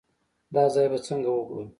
[0.53, 1.69] دا ځای به څنګه وګورو.